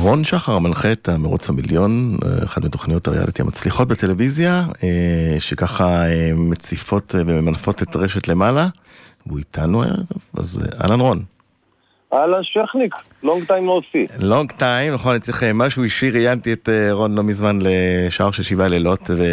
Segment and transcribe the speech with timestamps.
[0.00, 4.64] רון שחר מנחה את המרוץ המיליון, אחת מתוכניות הריאליטי המצליחות בטלוויזיה,
[5.38, 6.02] שככה
[6.34, 8.68] מציפות וממנפות את רשת למעלה,
[9.26, 9.96] והוא איתנו הערב,
[10.38, 11.22] אז אהלן רון.
[12.12, 14.06] אהלן שכניק, לונג טיים לא עושי.
[14.18, 18.68] לונג טיים, נכון, אני צריך משהו אישי, ראיינתי את רון לא מזמן לשער של שבעה
[18.68, 19.24] לילות, ו...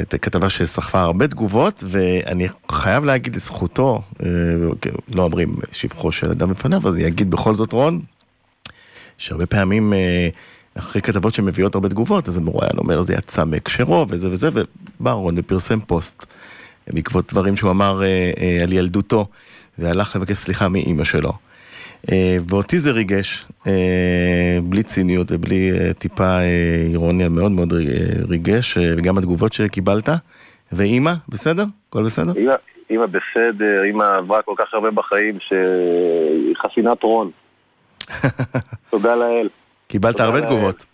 [0.00, 4.02] את כתבה שסחפה הרבה תגובות, ואני חייב להגיד לזכותו,
[5.14, 8.00] לא אומרים שבחו של אדם בפניו, אז אני אגיד בכל זאת רון,
[9.18, 9.92] שהרבה פעמים
[10.78, 15.34] אחרי כתבות שמביאות הרבה תגובות, אז המרואיין אומר זה יצא מהקשרו וזה וזה, ובא רון
[15.38, 16.26] ופרסם פוסט
[16.92, 18.00] בעקבות דברים שהוא אמר
[18.62, 19.26] על ילדותו,
[19.78, 21.32] והלך לבקש סליחה מאימא שלו.
[22.48, 23.46] ואותי זה ריגש,
[24.62, 26.38] בלי ציניות ובלי טיפה
[26.90, 27.72] אירוניה, מאוד מאוד
[28.28, 30.08] ריגש, וגם התגובות שקיבלת.
[30.72, 31.64] ואימא, בסדר?
[31.88, 32.32] הכל בסדר?
[32.90, 37.30] אימא בסדר, אימא עברה כל כך הרבה בחיים שהיא חסינת רון.
[38.90, 39.48] תודה לאל.
[39.88, 40.84] קיבלת הרבה תגובות.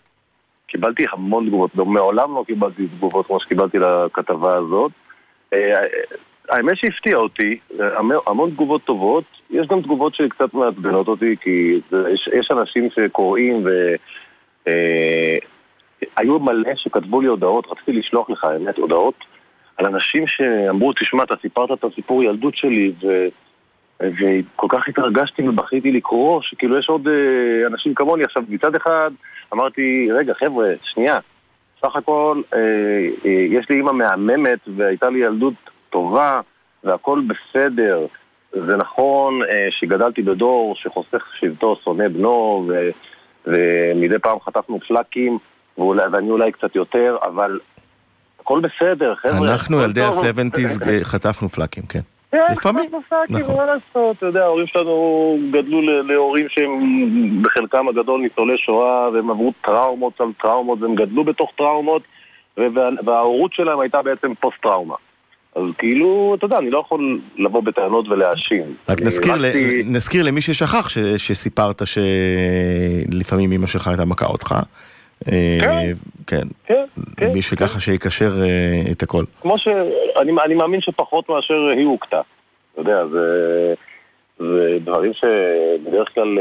[0.67, 4.91] קיבלתי המון תגובות, מעולם לא קיבלתי תגובות כמו שקיבלתי לכתבה הזאת.
[6.49, 7.57] האמת שהפתיע אותי,
[8.27, 11.79] המון תגובות טובות, יש גם תגובות שקצת מעצבנות אותי, כי
[12.13, 13.65] יש, יש אנשים שקוראים
[14.65, 19.15] והיו אה, מלא שכתבו לי הודעות, רציתי לשלוח לך האמת הודעות,
[19.77, 23.27] על אנשים שאמרו, תשמע, אתה סיפרת את הסיפור ילדות שלי, ו...
[24.03, 28.23] וכל כך התרגשתי ובכיתי לקרוא, שכאילו יש עוד אה, אנשים כמוני.
[28.23, 29.11] עכשיו, מצד אחד
[29.53, 31.19] אמרתי, רגע, חבר'ה, שנייה,
[31.85, 32.59] סך הכל אה,
[33.25, 35.53] אה, יש לי אימא מהממת והייתה לי ילדות
[35.89, 36.41] טובה
[36.83, 38.05] והכל בסדר.
[38.53, 42.89] זה נכון אה, שגדלתי בדור שחוסך שבטו, שונא בנו, ו,
[43.45, 45.37] ומדי פעם חטפנו פלאקים,
[45.77, 47.59] ואולי, ואני אולי קצת יותר, אבל
[48.39, 49.51] הכל בסדר, חבר'ה.
[49.51, 51.99] אנחנו ילדי ה-70's חטפנו פלאקים, כן.
[52.33, 52.89] כן, לפעמים,
[53.29, 53.55] נכון.
[53.55, 59.53] מה לעשות, אתה יודע, ההורים שלנו גדלו להורים שהם בחלקם הגדול ניצולי שואה, והם עברו
[59.65, 62.01] טראומות על טראומות, והם גדלו בתוך טראומות,
[63.05, 64.95] וההורות שלהם הייתה בעצם פוסט-טראומה.
[65.55, 68.75] אז כאילו, אתה יודע, אני לא יכול לבוא בטענות ולהאשים.
[68.89, 69.45] רק נזכיר, ל...
[69.85, 70.97] נזכיר למי ששכח ש...
[70.97, 74.55] שסיפרת שלפעמים אמא שלך הייתה מכה אותך.
[75.61, 75.93] כן,
[76.27, 76.83] כן, כן,
[77.17, 77.31] כן.
[77.33, 78.31] מי שככה שיקשר
[78.91, 79.23] את הכל.
[79.41, 79.67] כמו ש...
[80.17, 82.21] אני, אני מאמין שפחות מאשר היא הוכתה.
[82.73, 83.73] אתה יודע, זה,
[84.39, 86.37] זה דברים שבדרך כלל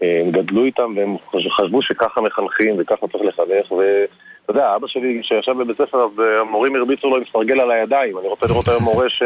[0.00, 1.16] הם גדלו איתם והם
[1.50, 4.04] חשבו שככה מחנכים וככה צריך לחנך ו...
[4.44, 6.10] אתה יודע, אבא שלי שישב בבית ספר, אז
[6.40, 8.18] המורים הרביצו לו עם סרגל על הידיים.
[8.18, 9.22] אני רוצה לראות היום מורה ש...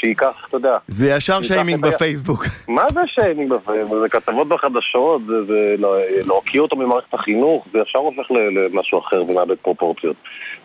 [0.00, 0.76] שייקח, אתה יודע.
[0.88, 2.46] זה ישר שיימינג בפייסבוק.
[2.68, 3.98] מה זה שיימינג בפייסבוק?
[4.00, 5.74] זה כתבות בחדשות, זה
[6.26, 10.16] להוקיא אותו ממערכת החינוך, זה ישר הופך למשהו אחר ומאבד פרופורציות.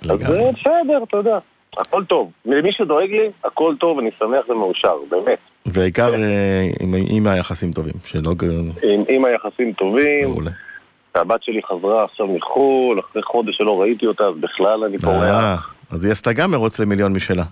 [0.02, 1.38] אז זה בסדר, אתה יודע.
[1.78, 2.32] הכל טוב.
[2.46, 5.40] למי שדואג לי, הכל טוב, אני שמח ומאושר, באמת.
[5.66, 6.12] והעיקר
[7.10, 8.34] עם היחסים טובים, שלא...
[9.10, 10.36] עם היחסים טובים.
[11.16, 15.74] והבת שלי חזרה עכשיו מחו"ל, אחרי חודש שלא ראיתי אותה, אז בכלל אני פורח.
[15.92, 17.44] אז היא עשתה גם מרוץ למיליון משלה.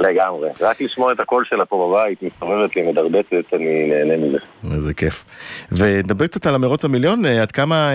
[0.00, 0.48] לגמרי.
[0.60, 4.38] רק לשמוע את הקול שלה פה בבית, מסתובבת לי, מדרבצת, אני נהנה מזה.
[4.74, 5.24] איזה כיף.
[5.72, 7.90] ונדבר קצת על המרוץ המיליון, עד כמה,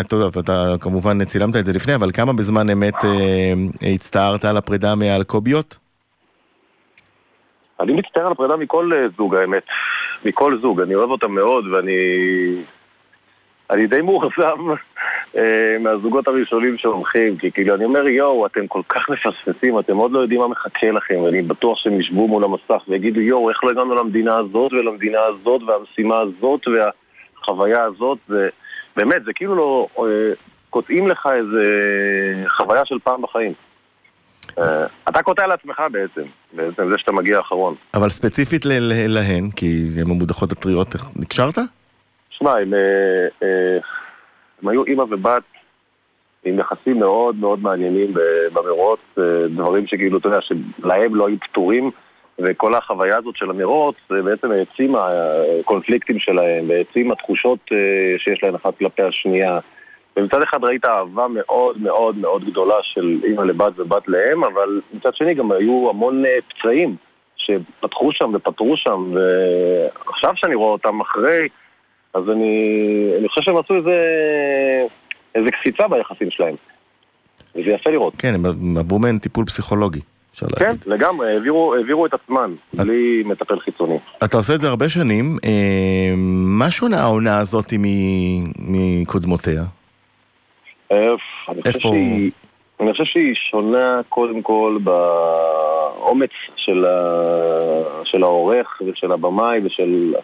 [0.00, 2.94] אתה יודע, אתה כמובן צילמת את זה לפני, אבל כמה בזמן אמת
[3.94, 5.78] הצטערת על הפרידה מהאלקוביות?
[7.80, 9.62] אני מצטער על הפרידה מכל זוג, האמת.
[10.24, 10.80] מכל זוג.
[10.80, 11.92] אני אוהב אותם מאוד, ואני...
[13.70, 14.74] אני די מאוכזב אה,
[15.80, 20.18] מהזוגות הראשונים שהולכים, כי כאילו אני אומר יואו, אתם כל כך מפספסים, אתם עוד לא
[20.18, 23.94] יודעים מה מחכה לכם, ואני בטוח שהם ישבו מול המסך ויגידו יואו, איך לא הגענו
[23.94, 29.86] למדינה הזאת ולמדינה הזאת והמשימה הזאת והחוויה הזאת, ובאמת, זה כאילו לא...
[29.98, 30.32] אה,
[30.70, 31.62] קוטעים לך איזה
[32.48, 33.52] חוויה של פעם בחיים.
[34.58, 37.74] אה, אתה קוטע לעצמך בעצם, בעצם זה שאתה מגיע האחרון.
[37.94, 38.64] אבל ספציפית
[39.08, 41.58] להן, כי הן המודחות הטריות, נקשרת?
[42.30, 42.54] שמע,
[44.62, 45.42] הם, אה, אה, היו אימא ובת
[46.44, 48.14] עם יחסים מאוד מאוד מעניינים
[48.52, 51.90] במרוץ, אה, דברים שכאילו, אתה יודע, שלהם לא היו פתורים,
[52.38, 55.08] וכל החוויה הזאת של המרוץ בעצם העצימה
[55.60, 57.58] הקונפליקטים שלהם, והעצימה תחושות
[58.18, 59.58] שיש להם אחת כלפי השנייה.
[60.16, 65.14] ומצד אחד ראית אהבה מאוד מאוד מאוד גדולה של אימא לבת ובת לאם, אבל מצד
[65.14, 66.96] שני גם היו המון פצעים
[67.36, 69.14] שפתחו שם ופתרו שם,
[70.06, 71.48] ועכשיו שאני רואה אותם אחרי...
[72.14, 72.54] אז אני,
[73.18, 73.96] אני חושב שהם עשו איזה,
[75.34, 76.54] איזה קפיצה ביחסים שלהם.
[77.54, 78.14] וזה יפה לראות.
[78.18, 80.00] כן, הם עברו מהן טיפול פסיכולוגי.
[80.58, 83.98] כן, לגמרי, העבירו, העבירו את עצמן, בלי מטפל חיצוני.
[84.24, 86.14] אתה עושה את זה הרבה שנים, אה,
[86.58, 87.72] מה שונה העונה הזאת
[88.58, 89.62] מקודמותיה?
[90.90, 92.30] אני חושב, שהיא,
[92.80, 100.14] אני חושב שהיא שונה קודם כל באומץ של, ה, של העורך ושל הבמאי ושל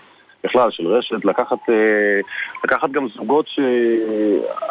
[0.45, 2.21] בכלל, של רשת, לקחת, אה,
[2.65, 3.61] לקחת גם זוגות ש...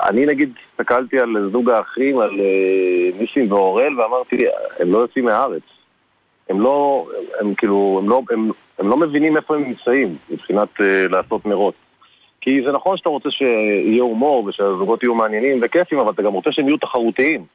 [0.09, 4.37] אני נגיד הסתכלתי על זוג האחים, על אה, ניסים ואורל, ואמרתי,
[4.79, 5.63] הם לא יוצאים מהארץ.
[6.49, 7.07] הם לא,
[7.39, 11.75] הם כאילו, הם לא, הם, הם לא מבינים איפה הם נמצאים מבחינת uh, לעשות מרוץ.
[12.41, 16.51] כי זה נכון שאתה רוצה שיהיה הומור ושהזוגות יהיו מעניינים וכיפים, אבל אתה גם רוצה
[16.51, 17.45] שהם יהיו תחרותיים.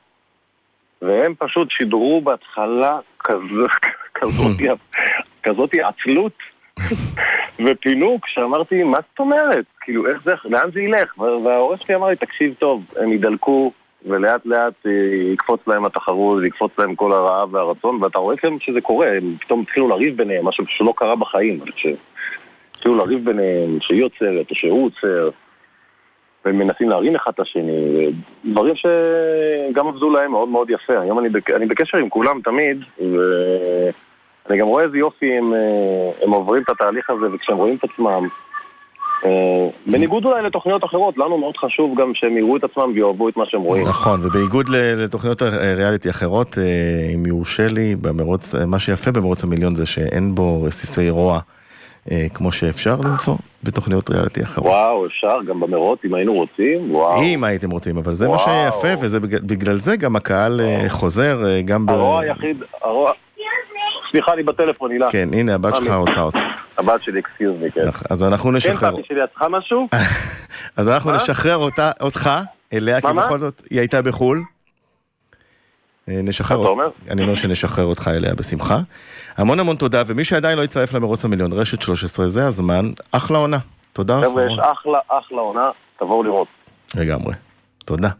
[1.02, 3.70] והם פשוט שידרו בהתחלה כזאת,
[4.18, 4.56] כזאת,
[5.44, 6.32] כזאת עצלות
[7.66, 9.64] ופינוק, שאמרתי, מה זאת אומרת?
[9.80, 11.18] כאילו, איך זה, לאן זה ילך?
[11.18, 13.72] והעורך שלי אמר לי, תקשיב טוב, הם ידלקו,
[14.06, 14.92] ולאט לאט אה,
[15.32, 19.60] יקפוץ להם התחרות, יקפוץ להם כל הרעב והרצון, ואתה רואה כאן שזה קורה, הם פתאום
[19.60, 21.60] התחילו לריב ביניהם, משהו שלא קרה בחיים,
[22.74, 25.30] התחילו לריב ביניהם, שהיא עוצרת או שהוא עוצר,
[26.44, 28.06] והם מנסים להרים אחד את השני,
[28.44, 31.00] דברים שגם עבדו להם מאוד מאוד יפה.
[31.00, 31.50] היום אני, בק...
[31.50, 32.84] אני בקשר עם כולם תמיד,
[34.46, 37.84] ואני גם רואה איזה יופי הם, אה, הם עוברים את התהליך הזה, וכשהם רואים את
[37.84, 38.28] עצמם
[39.24, 43.36] אה, בניגוד אולי לתוכניות אחרות, לנו מאוד חשוב גם שהם יראו את עצמם ויאהבו את
[43.36, 43.88] מה שהם רואים.
[43.88, 45.42] נכון, ובניגוד לתוכניות
[45.76, 51.10] ריאליטי אחרות, אה, אם יורשה לי, במרוץ, מה שיפה במרוץ המיליון זה שאין בו רסיסי
[51.10, 51.40] רוע.
[52.34, 54.66] כמו שאפשר למצוא בתוכניות ריאליטי אחרות.
[54.66, 57.22] וואו, אפשר גם במרוץ אם היינו רוצים, וואו.
[57.22, 58.38] אם הייתם רוצים, אבל זה וואו.
[58.38, 60.88] מה שיפה, ובגלל זה גם הקהל וואו.
[60.88, 61.90] חוזר גם ב...
[61.90, 63.12] הרוע היחיד, הרוע...
[64.10, 65.10] סליחה, אני בטלפון, הילה.
[65.10, 66.38] כן, הנה, הבת שלך רוצה אותך.
[66.78, 67.80] הבת שלי, אקסיוז מי, כן.
[68.10, 68.90] אז אנחנו נשחרר.
[68.90, 69.88] כן, פאפי שלי, את צריכה משהו?
[70.76, 71.56] אז אנחנו נשחרר
[72.00, 72.30] אותך
[72.72, 74.42] אליה, כי בכל זאת היא הייתה בחו"ל.
[76.08, 76.80] אה, נשחרר אותך,
[77.10, 78.78] אני אומר שנשחרר אותך אליה בשמחה.
[79.36, 83.58] המון המון תודה, ומי שעדיין לא יצטרף למרוץ המיליון, רשת 13, זה הזמן, אחלה עונה.
[83.92, 84.20] תודה.
[84.20, 85.64] חבר'ה, יש אחלה, אחלה עונה,
[85.98, 86.48] תבואו לראות.
[86.96, 87.34] לגמרי.
[87.84, 88.10] תודה.